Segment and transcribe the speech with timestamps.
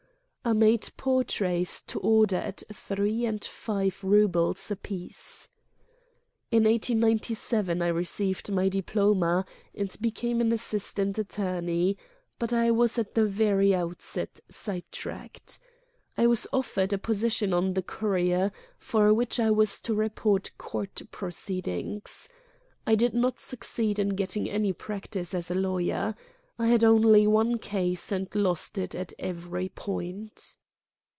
[0.43, 5.49] I made por traits to order at 3 and 5 rubles a piece.
[6.49, 9.45] "In 1897 I received my diploma
[9.75, 11.95] and became an assistant attorney,
[12.39, 15.59] but I was at the very outset sidetracked.
[16.17, 21.03] I was offered a position on The Courier, for which I was to report court
[21.11, 22.27] proceed ings.
[22.87, 26.15] I did not succeed in getting any practice as a lawyer.
[26.59, 30.57] I had only one case and lost it at every point.